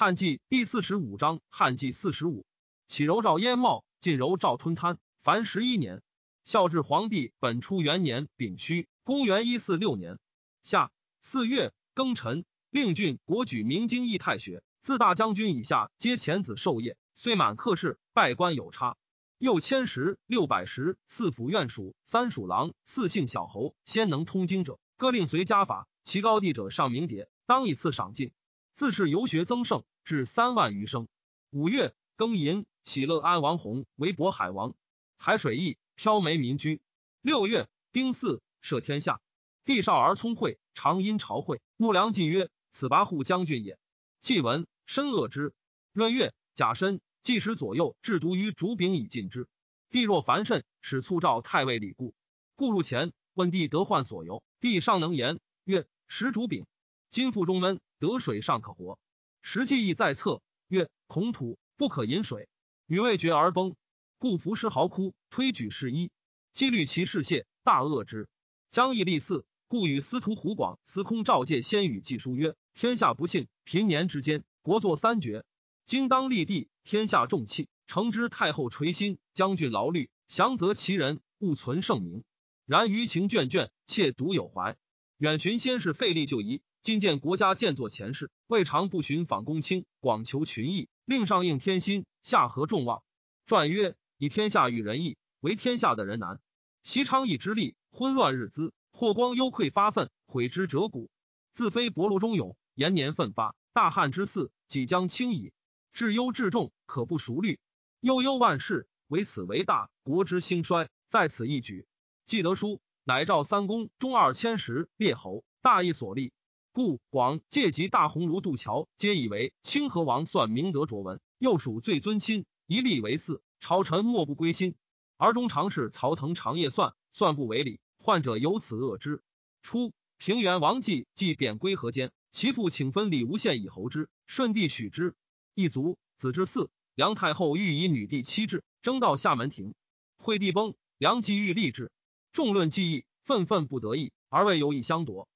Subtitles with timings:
[0.00, 2.46] 汉纪第四十五章，汉纪四十五，
[2.86, 4.96] 启柔赵燕茂，晋柔赵吞贪。
[5.24, 6.02] 凡十一年，
[6.44, 10.20] 孝治皇帝本初元年丙戌，公元一四六年
[10.62, 18.96] 夏四月庚辰，令郡国举明经义太学，自大将军以下皆遣子授业，虽满客氏，拜官有差。
[19.38, 25.88] 又迁十六百石，四府院属，三属郎，四姓小侯，先能通经者，各令随家法。
[26.04, 28.30] 其高第者上名牒，当以次赏进。
[28.78, 31.08] 自是游学增盛，至三万余生。
[31.50, 34.76] 五月庚寅，喜乐安王弘为渤海王，
[35.16, 36.80] 海水邑，飘梅民居。
[37.20, 39.20] 六月丁巳，赦天下。
[39.64, 41.60] 帝少而聪慧，常因朝会。
[41.76, 43.80] 穆良进曰：“此跋扈将军也。”
[44.22, 45.52] 既闻，深恶之。
[45.92, 49.48] 闰月甲申，季时左右制毒于竹柄以禁之。
[49.90, 52.14] 帝若烦甚，使促召太尉李固。
[52.54, 56.64] 故入前问帝得患所由，帝尚能言曰：“食竹柄，
[57.10, 58.96] 今腹中闷。”得水尚可活，
[59.42, 60.40] 时记忆在侧。
[60.68, 62.48] 曰：孔土不可饮水，
[62.86, 63.74] 女未决而崩，
[64.18, 66.12] 故服尸嚎哭，推举事衣，
[66.52, 68.28] 积虑其事谢，大恶之。
[68.70, 75.44] 将义立嗣，故与司徒胡广、司空赵介先与记书曰：天下不幸，平年之间，国作三绝。
[75.84, 82.22] 今当立帝，天下重器，诚知太后垂心，将军劳虑，降则其人，勿存圣明。
[82.64, 84.76] 然余情眷眷，妾独有怀。
[85.16, 86.62] 远寻先是费力就疑。
[86.80, 93.02] 今见国家建作前世，未尝不寻访公卿，广求群议，令上应天心，下合众望。
[93.46, 96.40] 传曰：以天下与仁义，为天下的人难。
[96.82, 101.10] 习昌邑之力，昏乱日资，霍光忧愧发愤，悔之折骨。
[101.52, 103.56] 自非薄禄忠勇，延年奋发。
[103.72, 105.52] 大汉之嗣，即将轻矣。
[105.92, 107.58] 至忧至重，可不熟虑。
[108.00, 109.90] 悠悠万世，唯此为大。
[110.04, 111.86] 国之兴衰，在此一举。
[112.24, 116.32] 既得书，乃召三公、中二千石列侯，大义所立。
[116.78, 123.40] 故广借及大鸿胪渡桥，皆以为清河王算明德卓文，又属最尊亲，一立为嗣。
[123.58, 124.76] 朝臣莫不归心。
[125.16, 129.24] 而中常侍曹腾长夜算，算不为礼，患者由此恶之。
[129.60, 135.16] 初，平原王继既贬归河间，其父请分李无县以侯之，顺帝许之。
[135.56, 136.68] 一族，子之嗣。
[136.94, 139.74] 梁太后欲以女帝妻制，征到厦门亭。
[140.16, 141.90] 惠帝崩，梁继欲立志，
[142.30, 145.28] 众论计议，愤愤不得意，而未有意相夺。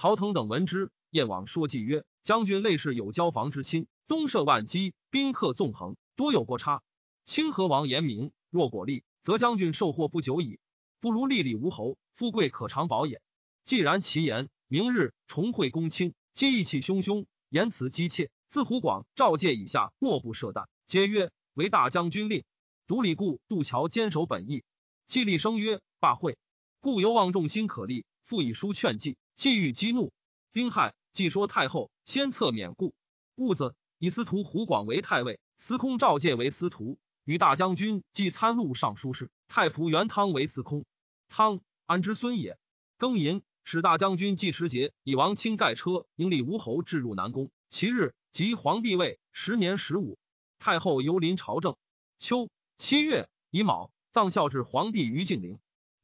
[0.00, 6.82] 曹腾等闻之，燕王说计曰：“将军类似有交房之亲，东涉万机，宾客纵横，多有过差。
[7.26, 10.58] 清河王严明，若果立，则将军受祸不久矣。
[11.00, 13.20] 不如立立无侯，富贵可长保也。
[13.62, 18.30] 既然其言，明日重会公卿，皆意气汹汹，言辞激切。
[18.48, 22.44] 自胡广、赵介以下，莫不涉惮，皆曰为大将军令。
[22.86, 24.64] 独李固、杜桥坚守本意。
[25.06, 26.38] 既立声曰罢会，
[26.80, 30.12] 故犹望众心可立，复以书劝计。”既欲激怒
[30.52, 32.92] 丁亥，既说太后先策免故。
[33.36, 39.30] 戊子，以司徒胡广为太尉，司空赵介为司徒，与大将军既参录尚书事。
[39.48, 40.84] 太仆元汤为司空。
[41.30, 42.58] 汤安之孙也。
[42.98, 47.50] 庚寅，使大将军季持节以王卿盖车迎立吴侯，至入南宫。
[47.70, 50.18] 其日，即皇帝位十年十五。
[50.58, 51.78] 太后游临朝政。
[52.18, 55.58] 秋七月乙卯，葬孝治皇帝于敬陵。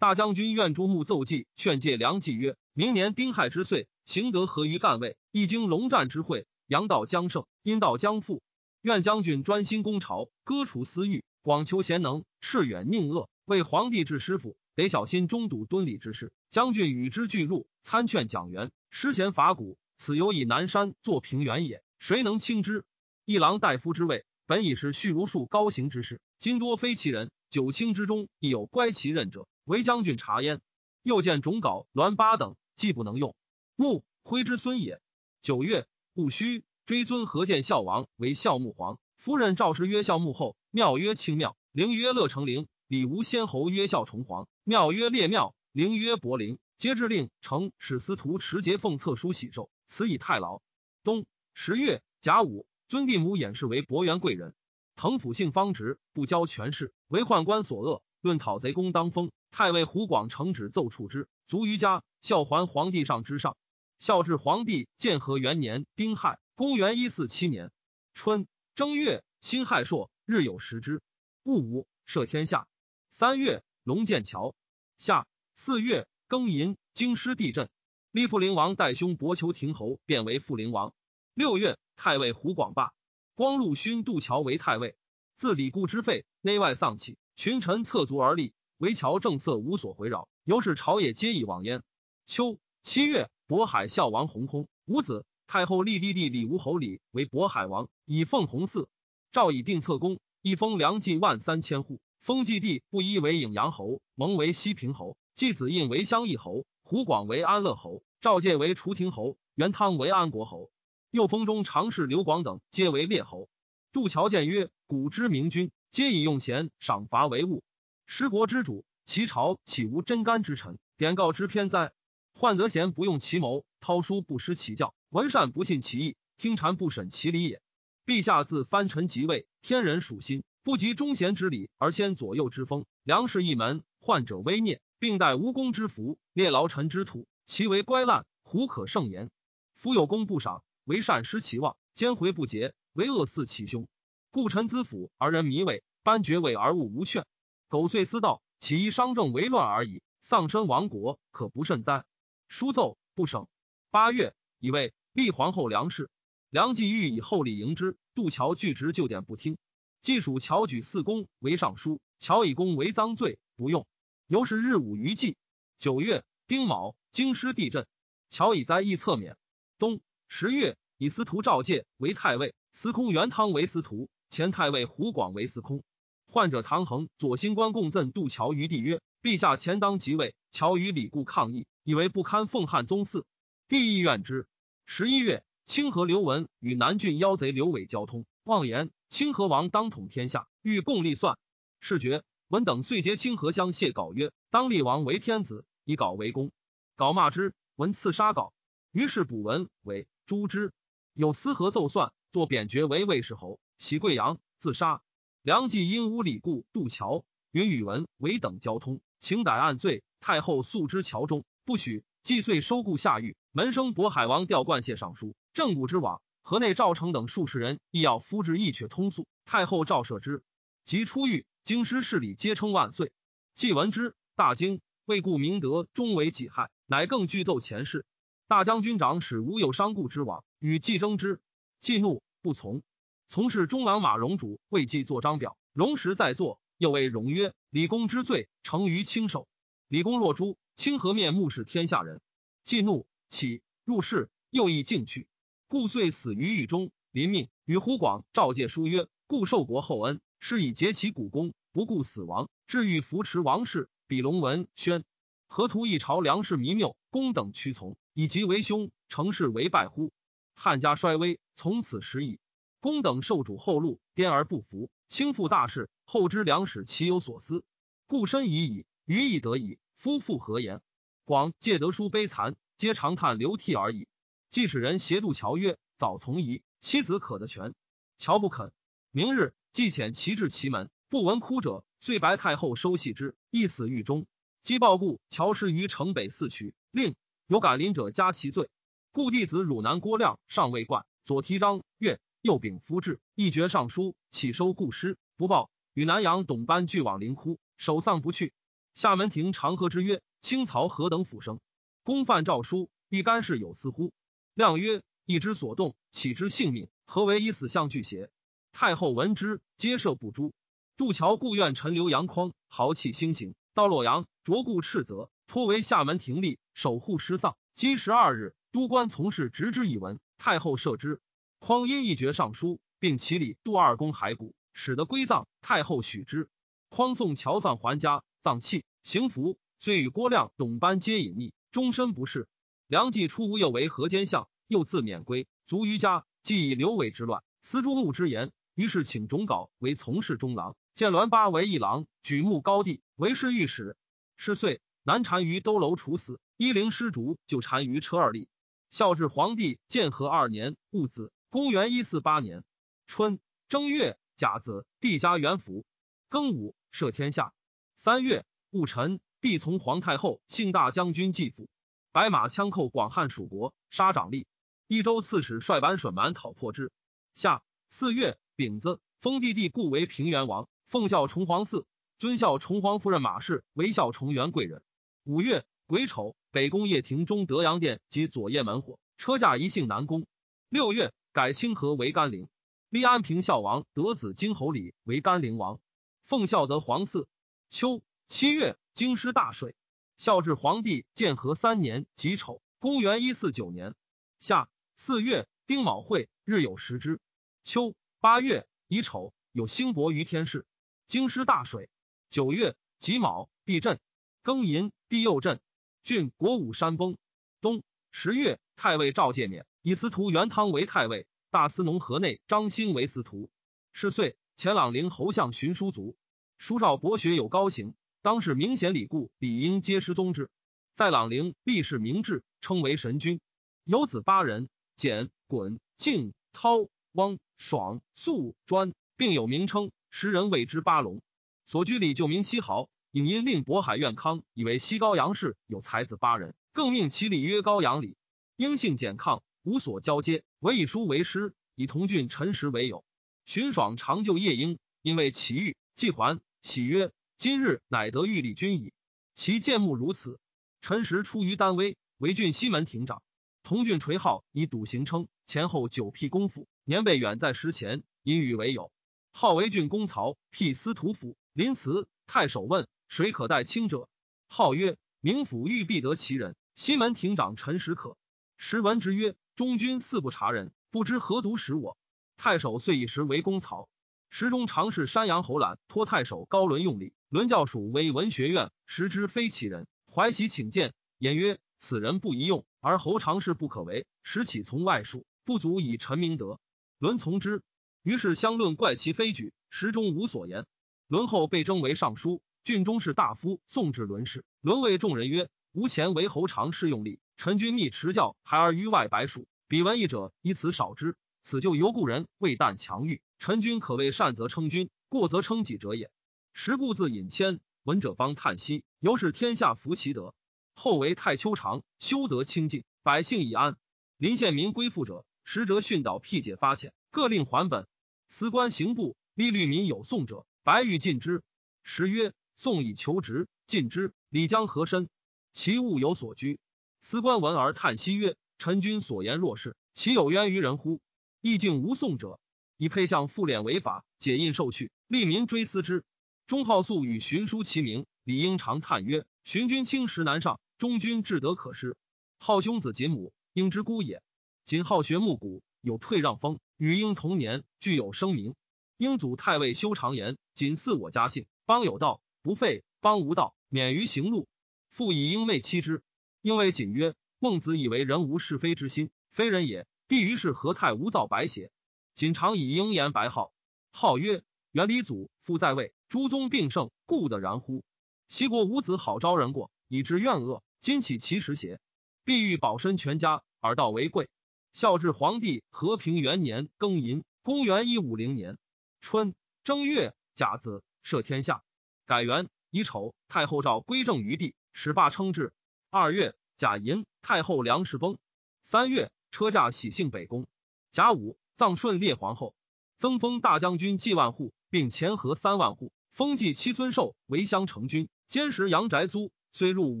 [0.06, 2.56] 大将军愿朱穆奏计，劝诫梁冀曰。
[2.74, 8.40] 明年丁亥之岁，行得合于干位，一经龙战之会，阳道将胜，阴道将复。
[8.82, 16.32] 愿将军专心攻朝，割除私欲，广求贤能，斥远宁恶，为皇帝治师傅，得小心中堵敦礼之事。
[16.50, 19.76] 将军与之俱入，参劝蒋元，施贤伐古。
[19.96, 22.84] 此犹以南山作平原也，谁能轻之？
[23.24, 27.32] 一郎大夫之位，本已是蓄如树高行之事，今多非其人。
[27.50, 30.62] 九卿之中亦有乖其任者，为将军察焉。
[31.02, 32.56] 又见种稿栾巴等。
[32.74, 33.34] 既不能用，
[33.74, 35.00] 穆徽之孙也。
[35.40, 42.68] 九月戊戌，追尊何见孝王为孝穆皇，夫人赵氏曰孝穆后，庙曰清庙，陵曰乐成陵。
[42.86, 46.58] 李吴先侯曰孝崇皇，庙曰烈庙，陵曰伯陵。
[46.76, 50.60] 皆制令成使司徒持节奉册书喜寿，此以太牢。
[51.02, 54.54] 冬十月甲午，尊帝母演示为博元贵人。
[54.96, 59.32] 滕府姓方直，不交权势，为宦官所恶，论讨贼功当封。
[59.50, 62.02] 太尉胡广承旨奏处之，卒于家。
[62.20, 63.56] 孝桓皇帝上之上，
[64.00, 67.70] 孝治皇帝建和元年丁亥，公元一四七年
[68.14, 71.00] 春正月辛亥朔，日有食之。
[71.44, 72.66] 戊午，赦天下。
[73.10, 74.56] 三月，龙剑桥。
[74.98, 77.70] 夏四月庚寅，京师地震，
[78.10, 80.92] 立富陵王代兄伯求亭侯，变为富陵王。
[81.32, 82.92] 六月，太尉胡广罢，
[83.36, 84.96] 光禄勋杜桥为太尉。
[85.36, 91.82] 自李固之废，内外丧气，群臣侧足而立，唯乔政色无所回扰，由是朝野皆以往焉。
[92.24, 98.86] 秋七月，渤海孝王弘薨，五子太后立弟弟李吴侯李为渤海王，以奉弘嗣。
[99.32, 102.00] 诏以定策功，一封梁冀万三千户。
[102.22, 110.70] 封冀地不一为颍阳侯，蒙为西平侯，继子印为襄邑侯，胡广为安乐侯，赵介为除庭侯，元汤为安国侯。
[111.10, 113.50] 又封中常侍刘广等皆为列侯。
[113.92, 117.64] 杜桥谏曰：“古之明君，皆以用贤赏罚为务。
[118.04, 120.76] 失国之主，其朝岂无真干之臣？
[120.98, 121.94] 典告之偏哉？
[122.34, 127.62] 患得贤不用其谋，韬书不失其教，闻善不信其意，听谗不审其理也。
[128.04, 132.84] 陛下自藩臣即位，天人属心。”不及忠贤之礼，而先左右之风。
[133.02, 139.30] 梁氏一门，患者微孽，并待无功之福，列劳臣之土，其为乖烂，胡可胜言？
[139.72, 143.88] 夫有功不赏，为善失其望；奸回不节，为恶嗣其凶。
[144.36, 147.24] 故臣资辅而人迷位，班爵位而物无劝。
[147.68, 150.02] 苟遂私道，岂以商政为乱而已？
[150.20, 152.04] 丧身亡国，可不甚哉？
[152.46, 153.48] 书奏不省。
[153.90, 156.10] 八月，以为立皇后梁氏。
[156.50, 159.56] 梁冀欲以厚礼迎之，杜桥拒之，就典不听。
[160.02, 163.86] 既属乔举四公为尚书，乔以公为赃罪，不用。
[164.26, 165.38] 由是日午于祭。
[165.78, 167.86] 九月丁卯，京师地震，
[168.28, 169.38] 乔以灾易侧免。
[169.78, 175.82] 冬十月，以司徒赵介为太尉，司空元汤为司徒，前太尉胡广为司空。
[176.26, 183.24] 患者唐衡左新官共赠杜桥于帝曰：“陛下前当即位，乔与李固抗议，以为不堪奉汉宗嗣，
[183.68, 184.46] 帝亦怨之。”
[184.86, 188.90] 十一月，清河刘文与南郡妖贼刘伟交通，妄言。
[189.10, 191.38] 清河王当统天下，欲共立算。
[191.78, 196.52] 是觉文等遂结清河乡谢稿曰：“当立王为天子，以稿为公。”
[196.96, 198.54] 稿骂之，文刺杀稿。
[198.92, 200.72] 于是补文为诛之。
[201.16, 205.00] 有司河奏算，作贬爵为魏氏侯，袭贵阳，自杀。
[205.40, 210.04] 梁冀因诬李固、杜桥，云宇文为等交通，请逮案罪。
[210.20, 212.04] 太后诉之桥中，不许。
[212.22, 213.34] 既遂收顾下狱。
[213.50, 216.20] 门生渤海王调冠谢尚书，正古之往。
[216.42, 220.42] 河内赵成等数十人亦要夫之一却通诉，太后诏赦之。
[220.84, 223.10] 及出狱，京师势力皆称万岁。
[223.54, 228.04] 既闻之，大惊，未顾明德，终为己害，乃更具奏前事。
[228.48, 231.40] 大将军长史无有伤故之往，与季争之，
[231.80, 232.82] 季怒不从。
[233.28, 239.48] 从事中郎马荣主为季作章表，荣时在座，又谓荣曰：“李公之罪，成于亲手。
[239.88, 242.20] 李公若诛，清河面目视天下人。”
[242.64, 245.28] 季怒起入室，又亦进去。
[245.68, 246.90] 故遂死于狱中。
[247.10, 253.88] 临命与胡广、赵介书曰：“故受国厚恩，是以结其股肱，不顾死亡，至欲扶持王室。
[254.06, 255.04] 比龙文宣
[255.48, 260.12] 河图一朝，梁氏弥谬，公等屈从，以及为兄，成事为败乎？
[260.56, 262.40] 汉家衰微，从此时矣。
[262.80, 265.90] 公等受主后禄，颠而不服，轻负大事。
[266.04, 267.62] 后知良史其有所思，
[268.06, 268.86] 故身已矣。
[269.04, 269.78] 余亦得矣。
[269.94, 270.80] 夫妇何言？
[271.24, 274.08] 广借得书悲残，皆长叹流涕而已。”
[274.48, 277.74] 既使人协助乔曰：“早从夷，妻子可得全。”
[278.16, 278.72] 乔不肯。
[279.10, 284.26] 明日，既遣其至其门，不闻哭者，遂白太后收系之，亦死狱中。
[284.62, 287.14] 姬报故，乔失于城北四区，令
[287.46, 288.70] 有敢临者加其罪。
[289.16, 295.70] 故弟子汝南郭亮尚未冠，左提章岳，右秉夫志，一绝尚书，起收故师，不报。
[295.94, 298.52] 与南阳董班俱往灵窟，守丧不去。
[298.92, 301.60] 厦门亭长和之曰：“清曹何等府生？
[302.02, 304.12] 公犯诏书，必干事有司乎？”
[304.52, 306.90] 亮曰：“一之所动，岂知性命？
[307.06, 308.28] 何为以死相拒邪？”
[308.70, 310.52] 太后闻之，皆赦不诛。
[310.98, 317.56] 杜桥故愿陈留阳匡，豪气兴行，到洛阳，卓固斥责，托为厦门廷吏，守护失丧。
[317.74, 320.20] 积十二日，都官从事执之以闻。
[320.36, 321.22] 太后赦之。
[321.60, 325.48] 匡因一绝上书，并其礼杜二公骸骨，使得归葬。
[325.62, 326.50] 太后许之。
[326.90, 332.48] 匡送乔丧还家，葬器行服，遂与郭亮、董班皆隐匿，终身不仕。
[332.86, 336.26] 梁冀初无又为河间相，又自免归，卒于家。
[336.42, 343.96] 既以刘伟之乱，思诸穆之言，于是请种稿为从事中郎，见栾巴为一郎，举目高第，为侍御史。
[344.36, 348.50] 是岁，南单于兜楼处死，伊陵失竹，就单于车二立。
[348.90, 352.64] 孝治皇帝建和二年戊子，公元一四八年
[353.06, 355.84] 春正月甲子，帝加元符。
[356.30, 357.52] 庚午，赦天下。
[357.94, 361.68] 三月戊辰，帝从皇太后幸大将军继父。
[362.12, 364.46] 白马枪寇广汉属国，杀长吏。
[364.86, 366.90] 益州刺史率版顺蛮讨破之。
[367.34, 371.84] 夏四月丙子，封弟弟故为平原王，奉孝崇皇嗣，
[372.18, 374.82] 尊孝崇皇夫人马氏为孝崇元贵人。
[375.24, 380.26] 五月癸丑，北宫掖庭中德阳殿及左掖门火，车驾一幸南宫。
[380.70, 382.48] 六月改清河为甘陵，
[382.88, 385.78] 立安平孝王德子金侯礼为甘陵王，
[386.24, 387.26] 奉孝德皇嗣。
[387.68, 389.76] 秋七月京师大水。
[390.16, 393.94] 孝治皇帝建和三年己丑，公元一四九年
[394.38, 397.20] 夏四月，丁卯会，日有食之。
[397.64, 400.64] 秋八月，乙丑，有星薄于天市，
[401.06, 401.90] 京师大水。
[402.30, 404.00] 九月己卯，地震。
[404.42, 405.60] 庚寅，地又震。
[406.06, 407.18] 郡国武山崩。
[407.60, 407.82] 冬
[408.12, 413.50] 十月，太尉赵介免，以司徒元汤为太尉，大司农河内张兴为司徒。
[413.92, 416.14] 是岁，前朗陵侯相荀叔卒。
[416.58, 420.48] 书赵博学有高行，当是明显礼故，理应皆失宗之。
[420.94, 423.40] 在朗陵，立世明志，称为神君。
[423.82, 431.20] 有子八人：简、滚、敬、涛、汪、爽、肃、专，并有名称，时人谓之八龙。
[431.64, 438.14] 所居里就名西豪，引因令渤海苑康，以为西高阳氏有才子八人，更命其礼曰高阳礼。
[438.56, 443.06] 因性简抗，无所交接，唯以书为师，以同郡陈实为友。
[443.46, 448.92] 荀爽常就夜莺，因为其遇，既还，喜曰：“今日乃得玉立君矣。”
[449.34, 450.38] 其见目如此。
[450.82, 453.22] 陈实出于丹威，为郡西门亭长。
[453.62, 458.92] 同郡垂号以笃行称，前后九辟公府，年辈远在石前，因与为友。
[459.32, 461.34] 号为郡公曹，辟司徒府。
[461.54, 464.08] 临祠，太守问：“谁可待清者？”
[464.48, 468.16] 号曰：“明府欲必得其人。”西门亭长陈实可。
[468.58, 471.96] 时闻之曰：“中军四不察人，不知何独使我。”
[472.36, 473.88] 太守遂以时为公曹。
[474.28, 479.86] 时中常侍山阳侯览托太守高伦用礼，伦教属为文学院，实之非其人。
[480.12, 484.06] 怀喜请见，言曰：“此人不宜用，而侯常事不可为。
[484.22, 486.60] 时起从外数，不足以陈明德。”
[486.98, 487.62] 伦从之。
[488.02, 490.66] 于是相论怪其非举，时中无所言。
[491.08, 494.44] 伦后被征为尚书，郡中士大夫送至伦氏。
[494.60, 499.46] 伦谓众人曰：“吾前为侯常侍用力，臣君密持教，孩儿于外百属。
[499.68, 501.14] 彼闻义者，以此少之。
[501.42, 503.22] 此就由故人，未但强欲。
[503.38, 506.10] 臣君可谓善则称君，过则称己者也。
[506.54, 510.34] 时故自引谦。”闻者方叹息，由是天下服其德。
[510.74, 513.76] 后为太丘长，修德清净，百姓已安。
[514.16, 517.86] 临县民归附者，实则训导辟解发遣，各令还本。
[518.28, 521.44] 司官刑部吏律民有讼者，白玉尽之。
[521.84, 524.14] 时曰：宋以求职，尽之。
[524.30, 525.10] 李将何身？
[525.52, 526.58] 其物有所居。
[527.02, 531.00] 司官闻而叹息曰：臣君所言若是，其有冤于人乎？
[531.42, 532.40] 意境无送者，
[532.78, 536.02] 以配相复敛违法，解印受去，利民追思之。
[536.46, 541.94] 钟浩素与荀书齐名，李应常叹曰：“荀君轻时难上，中君志德可失。
[542.38, 544.22] 浩兄子锦母，应之孤也。
[544.64, 548.54] 锦好学木古，有退让风，与应同年，具有声名。
[548.96, 554.46] 英祖太尉修长言：锦似我家姓，邦有道不废，邦无道免于行路。
[554.88, 556.04] 复以英妹妻之。
[556.42, 559.84] 因为谨曰：孟子以为人无是非之心，非人也。
[560.06, 561.72] 必于是何太无造白邪？
[562.14, 563.52] 谨常以英言白号，
[563.90, 567.82] 号曰元理祖，父在位。”诸宗并盛，故得然乎？
[568.28, 570.62] 西国五子好招人过，以致怨恶。
[570.80, 571.80] 今起其实邪？
[572.22, 574.28] 必欲保身全家，而道为贵。
[574.72, 578.56] 孝治皇帝和平元年庚寅，公元一五零年
[579.00, 579.34] 春
[579.64, 581.64] 正月甲子，赦天下，
[582.06, 583.14] 改元乙丑。
[583.26, 585.52] 太后诏归政于帝，始罢称制。
[585.90, 588.16] 二月甲寅，太后梁氏崩。
[588.62, 590.46] 三月车驾喜幸北宫。
[590.92, 592.54] 甲午，葬顺烈皇后，
[592.96, 595.90] 增封大将军季万户，并前河三万户。
[596.12, 600.00] 封继七孙寿为襄城君，监食阳宅租，虽入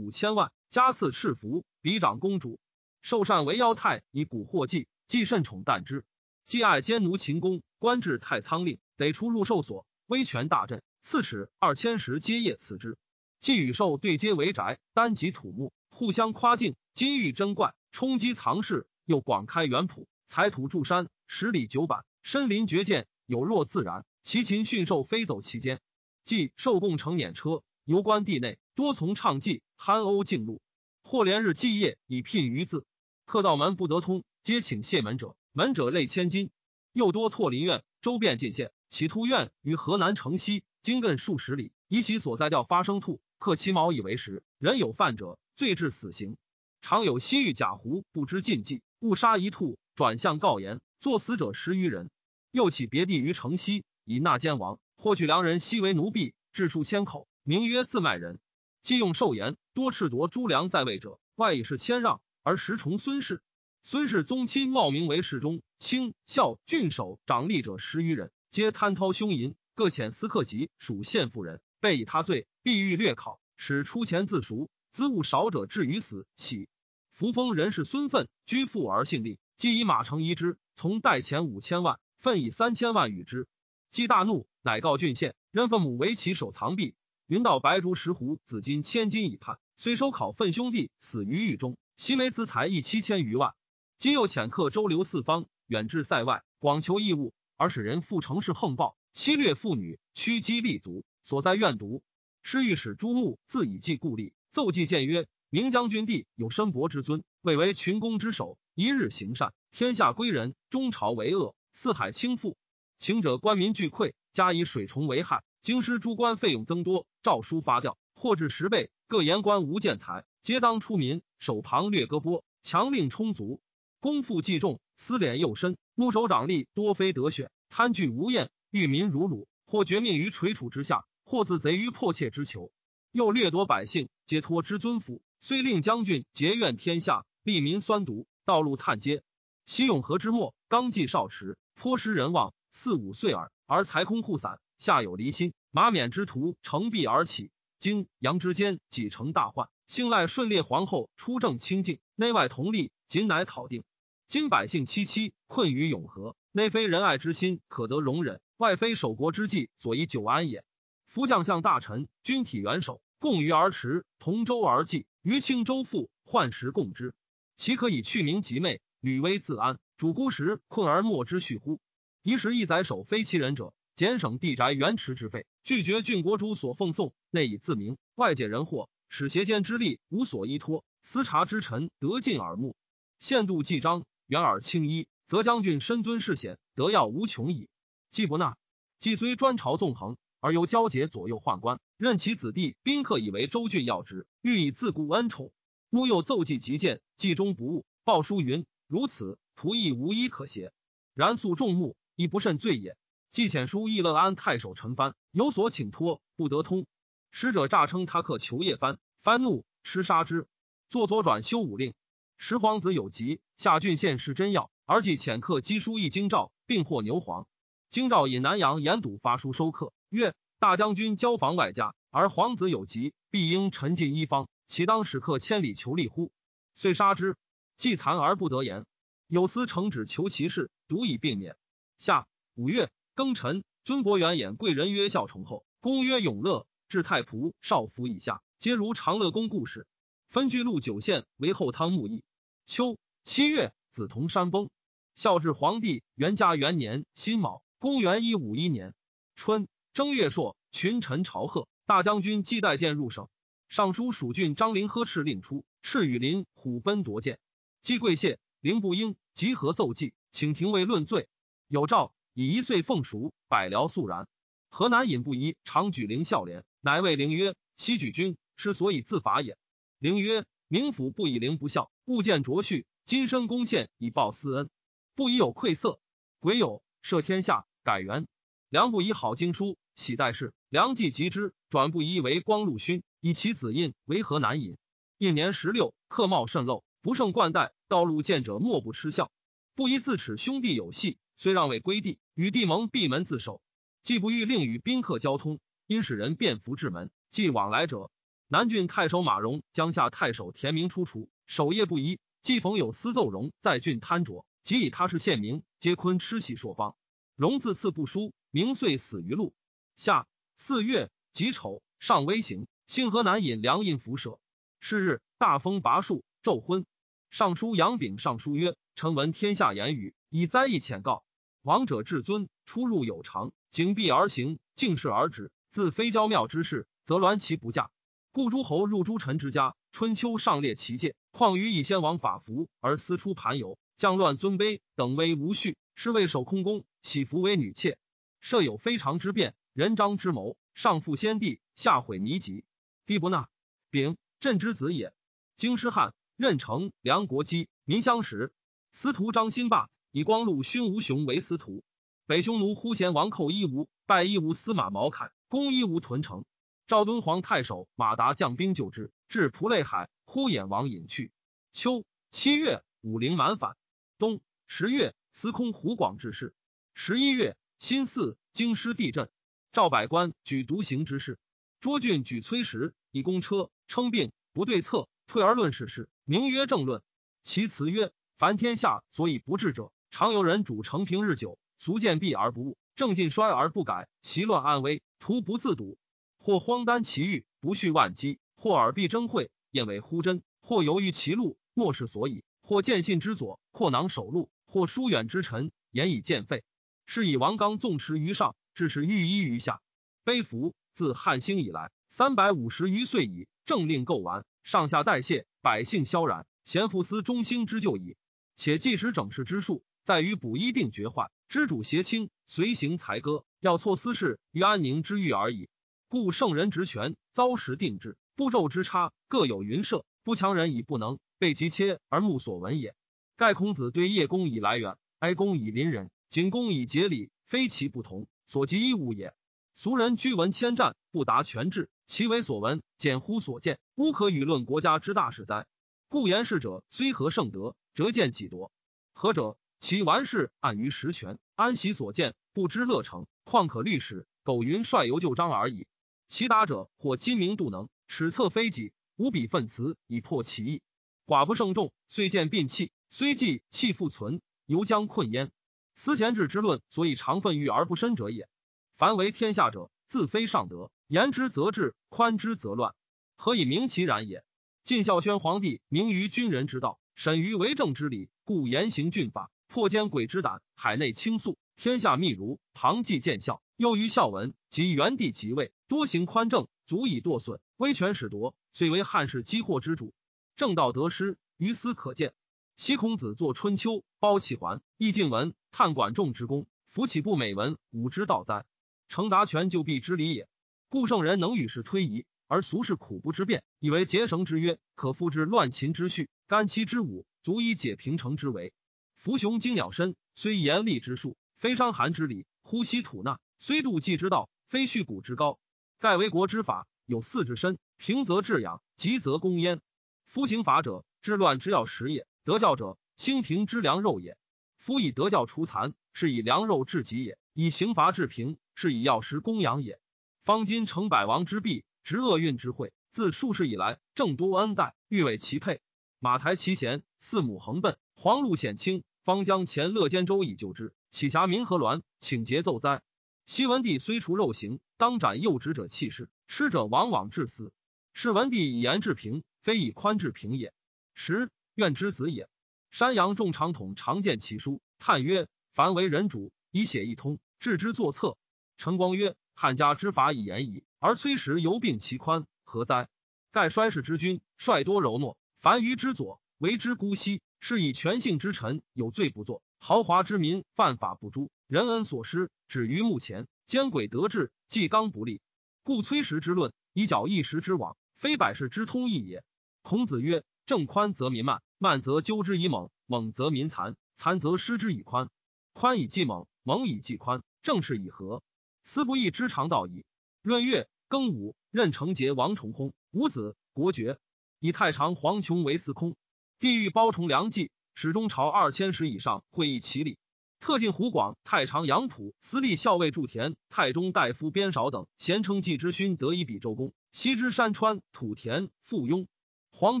[0.00, 2.60] 五千万，加赐赤服，比长公主。
[3.02, 6.04] 寿善为妖太，以蛊惑计，既甚宠惮之。
[6.46, 10.82] 既爱奸奴秦公，官至太仓令，得出入寿所，威权大振。
[11.08, 12.98] 四尺二千石皆业此之。
[13.38, 24.04] 既与寿对接为宅，单及土木，互相夸敬，金玉珍怪，冲击藏室，又广开园圃，采土筑山，十里九板，深林绝涧，有若自然。
[24.24, 25.80] 其禽驯兽飞走其间。
[26.24, 30.60] 即受供乘辇车游观地内，多从唱伎酣欧径路，
[31.04, 32.84] 或连日祭夜以聘于字。
[33.26, 36.50] 客道门不得通，皆请谢门者，门者累千金。
[36.92, 38.72] 又多拓林苑，周遍进献。
[38.88, 41.72] 其突苑于河南城西，经亘数十里。
[41.88, 44.42] 以其所在调发生兔，克其毛以为食。
[44.58, 46.36] 人有犯者，罪至死刑。
[46.80, 52.10] 常有西域假胡不知禁忌，误杀一兔，转向告言，作死者十余人。
[52.50, 54.78] 又起别地于城西，以纳奸王。
[54.96, 58.40] 获取良人悉为奴婢，至数千口，名曰自卖人。
[58.82, 63.42] 既用寿言，多赤夺诸良在位者，外以是谦让，而实崇孙氏。
[63.82, 74.70] 孙氏宗亲冒名为侍中、卿、孝、郡守、长吏者十余人，皆贪掏凶淫，各遣私客籍属县妇人，被以他罪，必欲略考，使出钱自赎。
[74.90, 76.26] 资物少者至于死。
[76.36, 76.70] 喜
[77.10, 83.46] 扶风人士孙奋，居富而姓立，既以马成遗之，从代钱五千万，奋以三千万与之。
[83.90, 86.94] 既大怒，乃告郡县，任父母为其守藏币。
[87.26, 93.52] 云道白竹石斛紫金千金以判，虽收考奋兄弟死于狱中，悉没资财一七千余万。
[93.98, 102.02] 今又遣客周流四方，远至塞外，广求异物，而使人赴城市横暴，欺掠妇女，屈击立足，所在怨毒。
[102.42, 112.54] 师御史朱穆自以计故吏，奏计谏曰：明将军帝有申伯之尊，未为群公之首，一日行善，天下归仁；中朝为恶，四海倾覆。
[112.98, 115.42] 请者官民俱溃，加以水虫为害。
[115.62, 118.90] 京师诸官费用增多，诏书发调，或至十倍。
[119.08, 123.60] 各言官无建财，皆当出民，手旁略割拨，强令充足。
[123.98, 132.72] 功负既重，私敛又深，牧首长吏多非得选，贪据无厌，欲民如虏，或绝命于垂楚之下，或自贼于迫切之囚。
[133.12, 139.22] 又掠夺百姓，皆托之尊府，虽令将军结怨天下，利民酸毒，道路探街。
[139.66, 145.52] 西永和之末，刚继少时，颇失人望，四五岁耳，而财空户散，下有离心。
[145.70, 149.68] 马冕之徒乘弊而起，经阳之间，几成大患。
[149.86, 153.84] 幸赖顺烈皇后出政清净，内外同力，仅乃讨定。
[154.28, 160.64] 今百姓戚戚困于永和，内非仁爱之心可得容忍，外非守国之计所以久安也。
[161.06, 167.14] 夫将相大臣，军体元首，共于而驰，同舟而济，于轻舟覆，患时共之，
[167.54, 169.78] 岂可以去名即昧，履危自安？
[169.96, 171.78] 主孤时困而莫之恤乎？
[172.22, 178.90] 一时一宰首非其人者，减省地宅原池之费，拒绝郡国主所奉送，内以自明，外解人祸。
[179.08, 182.74] 使邪间之力无所依托，私察之臣得尽耳目，
[183.20, 187.68] 限度既章，远耳轻衣，则将军身尊世显，得要无穷矣。
[188.10, 188.56] 既不纳，
[188.98, 195.52] 既虽专朝纵横，而又交结左右宦官，任其子弟宾客以为州郡要职，欲以自固恩宠。
[195.90, 200.72] 穆又奏计急谏，计中不误，报书云：如此仆亦无一可邪。
[201.14, 202.96] 然素众目，亦不甚罪也。
[203.30, 206.86] 既遣书议乐安太守陈蕃，有所请托，不得通。
[207.30, 210.48] 使者诈称他客求叶藩，藩怒，吃杀之。
[210.88, 211.94] 作左转修武令。
[212.38, 217.46] 十皇子有疾，下郡县试真药，而即遣客击书一京兆，并获牛黄。
[217.88, 226.30] 京兆引南阳严堵发书收客，曰：大将军交防外家，而皇子有疾，必应沉进一方，岂当使客千里求利乎？
[226.74, 227.36] 遂杀之。
[227.76, 228.86] 既残而不得言。
[229.26, 231.56] 有司承旨求其事，独以病免。
[231.98, 236.66] 下五月庚辰，尊伯元演贵人曰孝崇后，公曰永乐。
[236.88, 239.88] 至太仆、少府以下，皆如长乐宫故事。
[240.28, 242.22] 分居路九县为后汤木邑。
[242.66, 244.70] 秋七月，紫铜山崩。
[245.14, 248.92] 孝治皇帝元嘉元年辛卯，公元一五一年
[249.36, 251.68] 春正月朔，群臣朝贺。
[251.86, 253.28] 大将军季代建入省。
[253.68, 257.38] 尚书蜀郡张陵呵斥令出，赤羽林虎奔夺剑。
[257.82, 261.28] 季贵谢，凌不应集合奏计，请廷尉论罪。
[261.68, 264.26] 有诏以一岁奉赎，百僚肃然。
[264.68, 266.64] 河南尹不疑常举陵孝廉。
[266.80, 269.56] 乃谓灵曰：“昔举君之所以自罚也。”
[270.00, 274.68] 灵曰：“明府不以灵不孝，勿见卓序，今生攻献以报私恩，
[275.14, 276.00] 不以有愧色。
[276.40, 278.26] 癸酉，赦天下，改元。
[278.68, 280.52] 梁不以好经书，喜代事。
[280.68, 284.76] 梁既及之，转不疑为光禄勋，以其子印为河南尹。
[285.18, 289.30] 一年十六，客貌甚陋，不胜冠带，道路见者莫不嗤笑。
[289.76, 293.60] 不宜自耻兄弟有隙，虽让位归地，与地盟闭门自守，
[294.02, 295.60] 既不欲令与宾客交通。
[295.86, 298.10] 因使人便服至门，即往来者。
[298.48, 302.20] 南郡太守马荣、江夏太守田明出除，守夜不移。
[302.42, 306.94] 既逢有司奏荣在郡贪浊，即以他是县名，皆坤吃喜朔方。
[307.34, 309.52] 荣自次不书，明遂死于路。
[309.96, 314.38] 夏四月己丑，上微行，幸河南尹梁印符舍。
[314.78, 316.86] 是日，大风拔树，昼昏。
[317.30, 321.24] 尚书杨炳上书曰：“臣闻天下言语，以灾异浅告。
[321.62, 327.90] 王者至尊，出入有常，警避而行，敬事而止。”自非交庙之事，则鸾其不嫁。
[328.36, 337.96] 故诸侯入诸臣之家，春秋上列其戒，况于以先王法服而私出盘游，将乱尊卑，等威无序，是谓守空宫，喜服为女妾。
[338.42, 342.66] 设有非常之变，人章之谋，上负先帝，下毁弥籍。
[343.06, 343.48] 帝不纳。
[343.88, 345.14] 丙，朕之子也。
[345.54, 348.52] 京师汉，任城梁国基，民相识。
[348.92, 351.82] 司徒张新霸以光禄勋吴雄为司徒。
[352.26, 355.30] 北匈奴呼贤王寇伊吾，拜伊吾司马毛凯。
[355.48, 356.44] 攻伊吾屯城，
[356.86, 361.32] 赵敦煌太守马达将兵救之，至蒲类海，呼衍王隐去。
[361.72, 363.76] 秋七月，武陵满反。
[364.18, 366.54] 冬十月，司空胡广致仕。
[366.94, 369.28] 十一月，辛巳，京师地震。
[369.72, 371.40] 赵百官举独行之事。
[371.80, 377.02] 卓俊举崔实以公车，称病不对策，退而论事事，名曰政论。
[377.42, 385.02] 其辞曰：凡天下所以不治者，常有人主承平日久，俗见弊而不悟，政尽衰而不改，其乱安危。
[385.18, 385.98] 徒不自睹，
[386.46, 396.62] 或荒诞其欲，不恤万机；或耳必争会，厌为乎真；或犹豫其路，莫是所以；或见信之左，阔囊守路；或疏远之臣，言以见废。
[397.04, 399.80] 是以王纲纵持于上，致使御医于下。
[400.24, 408.16] 卑服自汉兴以来，三百五十余岁矣，政令构完，上下代谢，百姓萧然，贤父思中兴之旧矣。
[408.54, 415.68] 且计时整事之术，在于补医定绝患，知主邪轻，随行才歌，要错私事于安宁之欲而已。
[416.08, 422.94] 故圣人职权，遭时定制，步骤之差，各有云设，不强人以不能，被急切而目所闻也。
[423.36, 429.34] 盖孔子对叶公以来远，哀公以邻人，景公以节礼，非其不同，所及一物也。
[429.74, 435.66] 俗人居闻千战，不达全志，其为所闻，简乎所见，无可与论国家之大事哉？
[436.08, 438.70] 故言事者虽何圣德，折见己夺；
[439.12, 439.58] 何者？
[439.80, 444.26] 其玩事暗于实权，安习所见，不知乐成，况可虑史？
[444.42, 445.88] 苟云率由旧章而已。
[446.28, 450.82] 其达者，或精明度能，尺策非己，无比奋辞以破其意。
[451.24, 455.50] 寡不胜众，虽见病气，虽计气复存，犹将困焉。
[455.94, 458.48] 思贤治之论，所以常愤欲而不深者也。
[458.96, 462.94] 凡为天下者，自非上德，言之则治，宽之则乱，
[463.36, 464.44] 何以明其然也？
[464.82, 472.60] 晋孝宣皇帝明于君人之道，审于为政之理，故严刑峻法，破奸鬼之胆，海内倾诉，天下密如。
[472.74, 480.14] 唐既见效，又于孝文及元帝即位，多行宽政，足以堕损，威权始夺，遂为汉室积祸之主。
[480.56, 482.32] 正道得失，于斯可见。
[482.76, 488.64] 昔孔子作《春秋》，包其环，易敬文，叹管仲之功，夫岂不美文武之道哉？
[489.08, 490.48] 成达权就必之理也。
[490.88, 498.72] 故圣人能与世推移，而俗世苦不知变，以为结绳之约，可复之乱秦之序，干戚之武，足以解平城之围。
[499.16, 505.58] 伏熊精鸟身，虽严厉之术，非伤寒之理；呼吸吐纳，虽度气之道，非蓄骨之高。
[505.98, 509.80] 盖为国之法，有四之身，平则治养，急则攻焉。
[510.24, 514.38] 夫刑法者，治乱之要食也；德教者，兴平之良肉也。
[514.78, 518.56] 夫以德教除残，是以良肉治疾也；以刑罚治平。
[518.76, 519.98] 是以药食供养也。
[520.44, 525.80] 方今成百王之弊，执厄运之会，自数世以来，正多恩待，欲为其配。
[526.20, 533.02] 马台其贤，四母横奔，黄路险清，方将前乐兼州以救之，岂暇民和鸾，请节奏哉？
[533.46, 537.72] 昔文帝虽除肉刑，当斩幼直者弃世，吃者往往致死。
[538.12, 540.74] 是文帝以严治平，非以宽治平也。
[541.14, 542.48] 十愿之子也。
[542.90, 548.36] 山阳众长统常见其书，叹曰：“凡为人主，以写一通，置之作策。”
[548.76, 553.08] 陈光曰：“汉家之法以严矣，而崔实犹并其宽，何哉？
[553.52, 557.40] 盖衰世之君，率多柔懦，凡愚之左，为之姑息。
[557.60, 563.46] 是以权性之臣有罪不作，豪华之民犯法不诛，仁恩所失，止于目前。
[563.66, 565.40] 奸诡得志，既刚不立。
[565.84, 569.44] 故崔实之论，以矫一时之往，非百世之通义也。
[569.82, 575.30] 孔子曰：正宽则民慢，慢则纠之以猛，猛则民残，残则失之以宽。
[575.72, 578.42] 宽以济猛，猛以济宽，正是以和。”
[578.82, 580.04] 思不义之常道矣。
[580.42, 584.18] 闰月庚午，任成节王重薨，五子，国爵。
[584.58, 586.16] 以太常黄琼为司空。
[586.58, 590.18] 地狱包崇良计，始终朝二千石以上会议其礼。
[590.60, 596.92] 特进湖广太常杨溥、私立校尉祝田、太中大夫边少等，咸称季之勋得以比周公。
[597.10, 599.26] 西之山川土田附庸。
[599.72, 600.00] 黄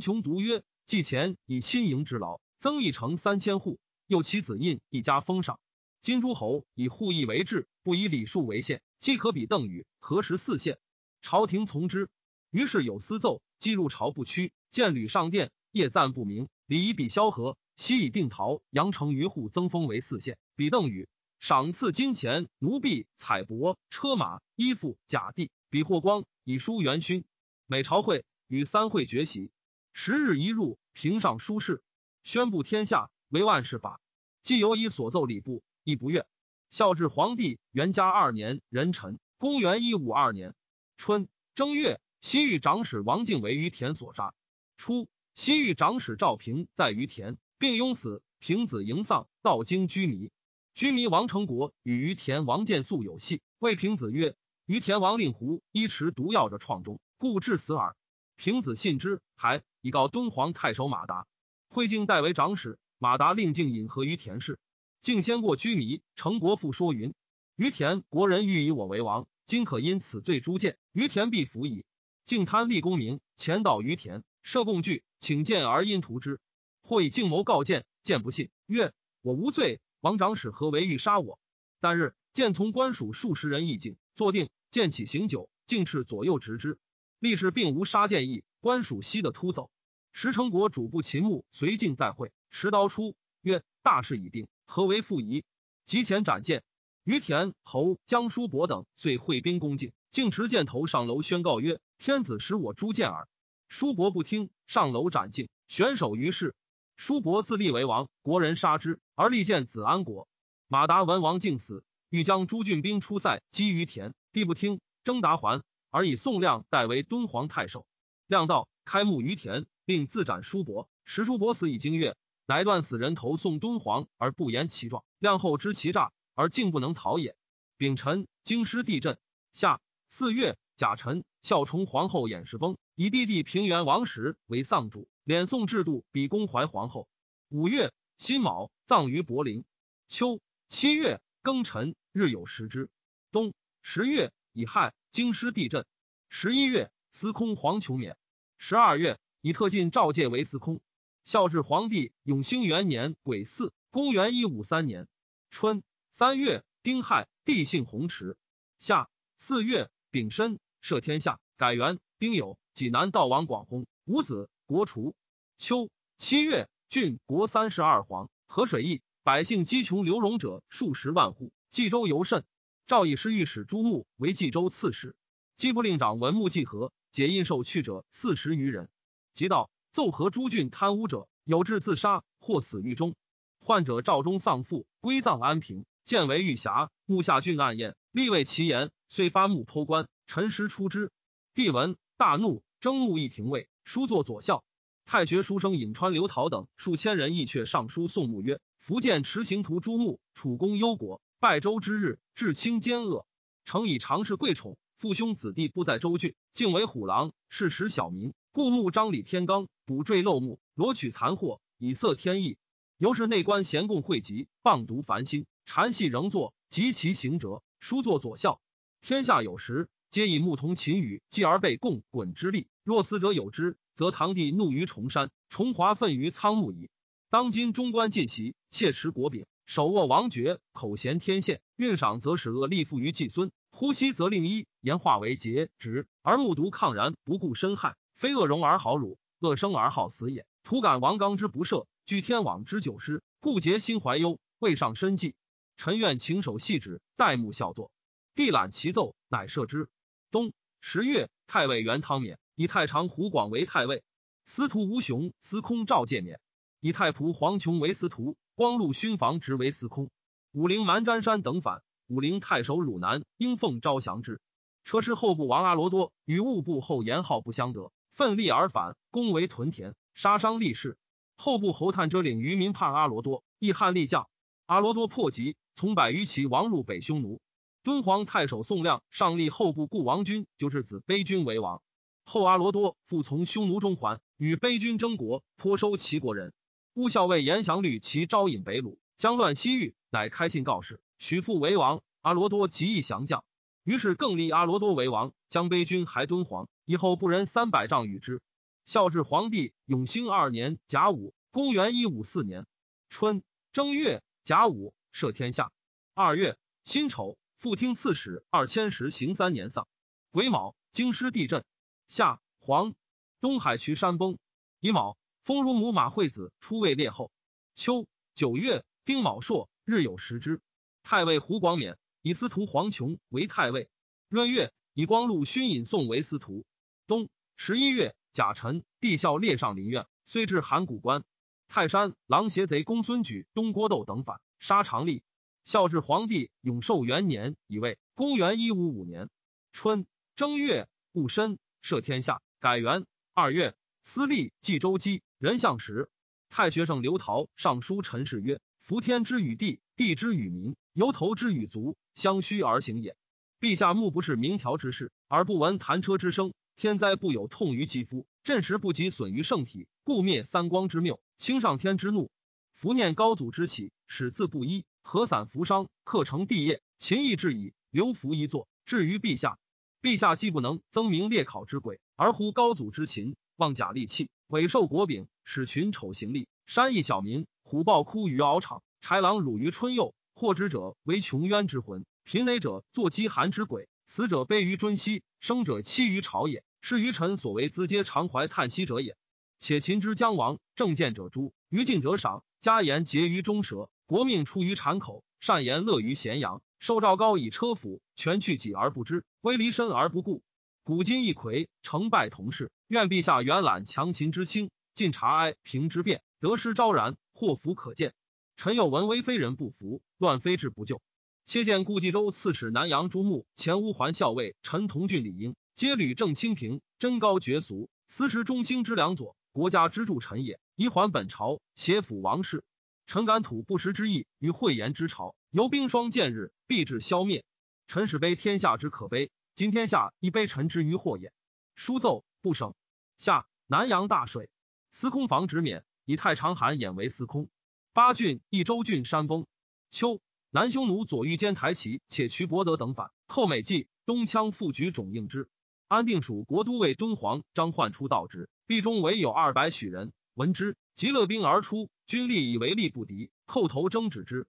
[0.00, 5.58] 琼独曰：季前以亲迎之劳，增一城三千户，又其子印一家封赏。
[6.02, 10.76] 今诸侯以户邑为治，不以礼数为限，既可比邓禹，何时四县？
[11.22, 12.10] 朝廷从之。
[12.50, 16.50] 于是有私奏，既入朝不屈，见吕上殿，夜赞不明。
[16.66, 21.08] 礼以比萧何，西以定陶、阳城余户增封为四县，比邓禹。
[21.38, 27.24] 赏赐金钱、奴婢、彩帛、车马、衣服、甲地，比霍光，以书元勋。
[27.66, 29.50] 每朝会与三会绝席，
[29.92, 31.82] 十日一入，平上书事，
[32.24, 34.00] 宣布天下为万世法。
[34.42, 35.62] 既有以所奏礼部。
[35.86, 36.26] 亦不悦。
[36.68, 40.52] 孝治皇帝元嘉二年壬辰，公元一五二年
[40.96, 44.34] 春正月，西域长史王敬为于田所杀。
[44.76, 48.22] 初，西域长史赵平在于田，并拥死。
[48.38, 50.30] 平子迎丧，道经居弥。
[50.74, 57.96] 居弥王成国与于田王建素有隙，谓平子曰：“于田王令狐依持毒药着创中，故致死耳。”
[58.36, 61.26] 平子信之，还以告敦煌太守马达。
[61.68, 64.58] 会敬代为长史，马达令敬引和于田氏。
[65.00, 67.14] 敬先过居弥，成国父说云
[67.56, 71.86] ：“于田国人欲以我为王，今可因此罪诛见，于田必服矣。”
[72.26, 76.38] 敬贪立功名，前到于田，设贡具，请见而因图之。
[76.86, 81.40] 或以静谋告谏，谏不信，曰：“我无罪，王长史何为欲杀我？”
[81.80, 86.78] 但日，见从官属数十人议境，坐定，见起行酒，竟斥左右执之。
[87.18, 89.68] 历史并无杀谏意，官属悉的突走。
[90.12, 92.30] 石成国主簿秦牧随境在会。
[92.50, 95.42] 持刀出，曰：“大事已定，何为复疑？”
[95.84, 96.62] 及前斩剑。
[97.02, 103.28] 于田侯江叔伯等遂会兵攻进，径持箭头上楼宣告曰：“天子使我诛剑耳。”
[103.68, 106.54] 叔伯不听，上楼斩尽，悬首于市。
[106.96, 110.28] 叔伯自立为王，国人杀之，而立建子安国。
[110.66, 117.86] 马达文王竟死，欲将诸郡兵出塞击于田，帝不听，征达还，而以宋亮代为敦煌太守。
[118.26, 120.88] 亮道开幕于田，并自斩叔伯。
[121.04, 125.04] 时叔伯死已经月，乃断死人头送敦煌，而不言其状。
[125.18, 127.36] 亮后知其诈，而竟不能逃也。
[127.76, 129.18] 丙辰，京师地震。
[129.52, 137.08] 夏四月，甲辰，孝崇皇后衍氏崩，以弟弟平原王时为丧主，敛宋制度，比公怀皇后。
[137.48, 139.64] 五月辛卯，葬于柏林。
[140.06, 142.88] 秋七月庚辰，日有食之。
[143.32, 145.84] 冬十月乙亥，京师地震。
[146.28, 146.90] 十一月。
[147.10, 148.18] 司空黄琼免。
[148.58, 150.82] 十二月，以特进赵介为司空。
[151.24, 155.08] 孝治皇帝永兴元年癸巳，公元一五三年
[155.50, 158.36] 春三月丁亥，帝姓弘池。
[158.78, 159.08] 夏
[159.38, 162.58] 四月丙申，赦天下，改元丁酉。
[162.74, 165.14] 济南道王广弘，五子，国除。
[165.56, 171.52] 秋七月，郡国三十二皇，河水溢，百姓饥穷流戎者数十万户。
[171.70, 172.44] 冀州尤甚。
[172.88, 175.16] 赵以师御史朱穆为冀州刺史，
[175.56, 176.92] 冀部令长文穆季和。
[177.12, 178.90] 解印受去者四十余人，
[179.32, 183.14] 即到奏和诸郡贪污者有志自杀或死狱中。
[183.58, 185.86] 患者赵中丧父，归葬安平。
[186.04, 190.08] 见为玉匣，穆下郡暗验，立为其言，遂发木剖棺。
[190.26, 191.10] 陈师出之，
[191.54, 194.64] 帝闻大怒，征穆一廷尉，书作左校。
[195.04, 203.28] 太学书生颍川刘陶等数千人，亦却上书宋穆曰：福建持行图朱穆，楚公忧国，拜周之日，至清奸恶，
[203.64, 204.76] 诚以常侍贵宠。
[204.96, 208.34] 父兄子弟不在州郡，竟为虎狼，是使小民。
[208.50, 212.58] 故牧张李天罡，捕坠漏木，罗取残货，以色天意。
[212.98, 218.60] 由是内官咸共汇集，谤读繁星，禅系仍作，及其行者，书作左校。
[219.00, 222.66] 天下有时，皆以牧童秦羽，继而被共滚之力。
[222.86, 226.88] 若死者有之，则堂弟怒于崇山，重华愤于苍木矣。
[227.30, 233.50] 当今中官尽袭，窃持国柄，手握王爵，口衔天宪，运赏则使恶立附于季孙。
[233.72, 240.46] 呼吸则令一言化为节直，而目睹抗然，不顾身害，非恶容而好辱，恶生而好死也。
[240.62, 245.34] 徒感王刚之不赦，据天网之久失，故竭心怀忧，未上深计。
[245.76, 247.90] 臣愿请守细旨，代目效作。
[248.36, 249.88] 帝览其奏，乃赦之。
[250.30, 254.02] 冬十月，太尉元汤免，以太常胡广为太尉。
[254.44, 256.40] 司徒吴雄、司空赵介免，
[256.80, 260.10] 以太仆黄琼为司徒，光禄勋房职为司空。
[260.52, 261.82] 武陵蛮詹山等反。
[262.06, 264.40] 武陵太守汝南应奉招降之，
[264.84, 270.96] 车师后部王阿罗多与务部后严浩不相得，奋力而反，攻为屯田，杀伤力士。
[271.36, 274.28] 后部侯探遮领渔民叛阿罗多，亦汉力将。
[274.66, 277.40] 阿罗多破急，从百余骑亡入北匈奴。
[277.82, 281.82] 敦煌太守宋亮上立后部故王军，就至子卑军为王。
[282.28, 286.52] 后阿罗多复从匈奴中还，与卑军争国，颇收齐国人。
[286.94, 291.00] 乌校尉严祥律其招引北虏，将乱西域，乃开信告示。
[291.20, 293.44] 许父为王，阿罗多极意降将，
[293.84, 298.42] 于是更立阿罗多为王，将卑军还敦煌，以后不仁三百丈与之。
[298.84, 302.66] 孝治皇帝永兴二年甲午，公元一五四年
[303.08, 305.70] 春正月甲午，赦天下。
[306.12, 309.86] 二月辛丑，复听刺史二千石行三年丧。
[310.32, 311.64] 癸卯，京师地震。
[312.08, 312.94] 夏黄，
[313.40, 314.38] 东海渠山崩。
[314.80, 317.32] 乙卯，封如母马惠子出位列后。
[317.74, 320.60] 秋九月丁卯朔，日有食之。
[321.02, 323.88] 太尉胡广勉以司徒黄琼为太尉。
[324.28, 326.64] 闰月，以光禄勋尹宋为司徒。
[327.08, 331.24] 冬十一月，甲辰，帝孝列上林苑，虽至函谷关。
[331.66, 335.22] 泰山狼邪贼公孙举、东郭斗等反，杀长吏。
[335.64, 339.28] 孝治皇帝永寿元年乙未，公元一五五年
[339.72, 343.06] 春正月戊申，赦天下，改元。
[343.32, 346.10] 二月，司隶冀州基人相时，
[346.48, 353.16] 太学生刘陶上书陈氏曰：“福天之与地，地之与民。”由头之与足相虚而行也。
[353.60, 356.54] 陛下目不是明条之事，而不闻弹车之声。
[356.74, 362.32] 天灾不有痛于肌肤，震时不及损于圣体，故灭三光之谬，清上天之怒。
[362.72, 366.82] 伏念高祖之起，始自不一，合散扶伤，克成帝业。
[366.98, 369.60] 秦义至矣，留服一座，至于陛下。
[370.06, 380.14] 陛下既不能增明列考之鬼，而呼高祖之秦，妄假利器，委受国柄，使群丑行利，山邑小民，虎豹哭于敖场，豺狼辱于春幼。
[380.36, 389.16] 获之者为穷冤之魂，贫累者作饥寒之鬼，死者悲于尊息，生者栖于朝野，是愚臣所为，资皆常怀叹息者也。
[389.58, 392.44] 且秦之将亡，正见者诛，于禁者赏。
[392.60, 395.24] 家言结于中舌，国命出于谗口。
[395.40, 400.42] 善言乐于咸阳，受赵高以车府，权去己而不知，威离身而不顾。
[400.84, 402.70] 古今一魁，成败同事。
[402.86, 408.14] 愿陛下远览强秦之轻，尽察哀平之变，得失昭然，祸福可见。
[408.56, 411.02] 臣有闻为非人不服，乱非志不救。
[411.44, 420.60] 切见顾冀州刺史南阳朱穆、前乌桓校尉陈同俊、李英，皆履正清平，贞高绝俗，此时中兴之良佐，国家之助臣也。
[420.76, 422.62] 宜还本朝，协辅王室。
[423.06, 427.42] 臣感吐不实之意，与讳言之朝，由冰霜见日，必至消灭。
[427.86, 431.32] 臣使悲天下之可悲，今天下亦悲臣之于祸也。
[431.74, 432.74] 书奏不省。
[433.16, 434.50] 下南阳大水，
[434.90, 437.48] 司空房直免，以太常罕演为司空。
[437.94, 439.46] 八郡益州郡山崩。
[439.90, 445.48] 秋，南匈奴左御监台齐且渠伯德等反，寇美济，东羌副举种应之。
[445.88, 450.12] 安定属国都尉敦煌张焕出道之，壁中唯有二百许人。
[450.34, 451.88] 闻之，即勒兵而出。
[452.04, 454.46] 军力以为力不敌，叩头争止之。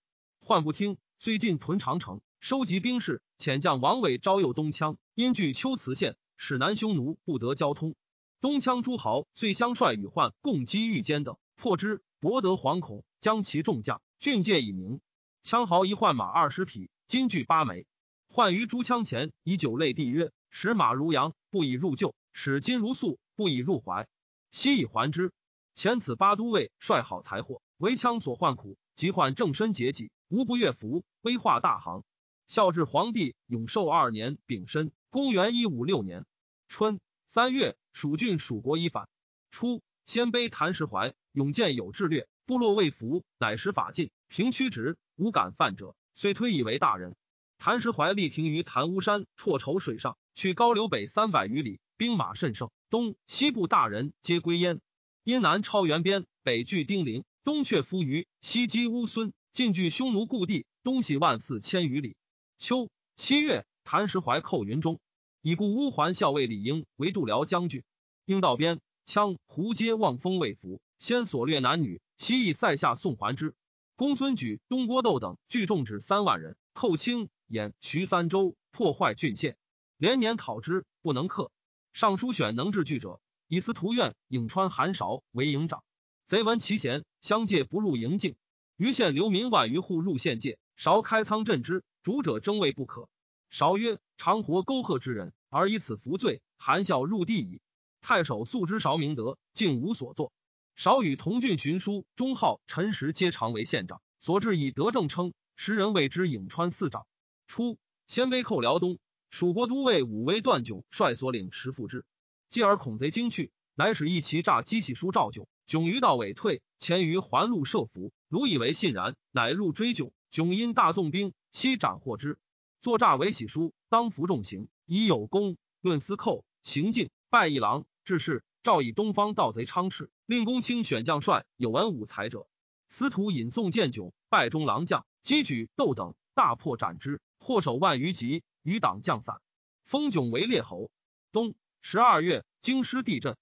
[0.48, 7.96] 患不听，遂进屯长城，收集兵士，遣将王伟招诱东羌，因据秋瓷县，使南匈奴不得交通。
[8.40, 12.02] 东羌诸豪遂相率与患共击御监等，破之。
[12.22, 15.02] 博得惶恐，将其众将郡界以明。
[15.44, 17.86] 羌豪一换马二十匹，金具八枚。
[18.30, 24.08] 患于诸羌前以酒泪地曰：“使马如羊，不以入厩；使金如粟，不以入怀。
[24.50, 25.34] 悉以还之。”
[25.76, 32.04] 前此八都尉率好财货，为羌所患苦，即患正身节己，无不悦服，威化大行。
[32.48, 36.26] 孝至皇帝永寿二年丙申，公元一五六年
[36.68, 39.08] 春三月，蜀郡蜀国已反。
[39.52, 47.16] 初，鲜卑谭石怀永见有志略，部落未服，乃使法禁，平屈直，无敢犯者，遂推以为大人。
[47.58, 54.82] 谭石怀立停于谭乌山绰筹水上，去高流北三百余里，兵马甚盛，东西部大人皆归焉。
[55.24, 62.16] 因南超原边，北据丁陵，东却夫余，西击乌孙，进据匈奴故地，东西万四千余里。
[62.60, 65.00] 秋七月，谭石怀寇云中，
[65.42, 67.84] 以故乌桓校尉李英为度辽将军。
[68.26, 73.56] 应道边羌胡皆望风未服，先所掠男女，西以塞下送还之。
[73.96, 79.58] 公孙举、东郭窦等聚众止三万人，寇清兖徐三州，破坏郡县，
[79.98, 81.52] 连年讨之，不能克。
[81.94, 83.20] 尚书选能治据者。
[83.48, 85.84] 以司徒院颍川韩韶为营长，
[86.28, 88.36] 贼闻其贤，相借不入营境。
[88.78, 93.10] 余县流民万余户入县界，韶开仓镇之，主者争位不可。
[93.50, 97.60] 韶曰：“常活沟壑之人，而以此服罪，含笑入地矣。”
[98.02, 100.32] 太守素知韶明德，竟无所作。
[100.76, 107.08] 韶与同郡巡书钟浩、陈实皆常为县长，所至以德政称，时人谓之颍川四长。
[107.48, 109.00] 初，鲜卑寇辽东，
[109.32, 112.06] 蜀国都尉武威段炯率所领持复之。
[112.48, 120.14] 继而恐贼惊去，乃使一骑诈击起书赵炯，炯于道尾退，前于环路设伏，卢以为信然，乃入追炯。
[120.32, 122.40] 炯因大纵兵，悉斩获之。
[122.80, 125.58] 作诈为喜书，当服重刑，以有功。
[125.82, 127.86] 论司寇行径，拜一郎。
[128.06, 132.48] 致仕诏以东方盗贼昌炽，令公卿选将帅，有文武才者。
[132.88, 139.42] 司徒引送见炯，拜中郎将，击举斗等，大破斩之，获首万余级，余党将散。
[139.84, 140.90] 封炯为列侯。
[141.34, 141.56] 冬。
[141.82, 143.38] 十二月，京师地震，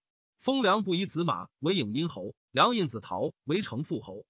[0.46, 4.28] 封梁不疑子马为影阴侯，梁印子陶为城父侯。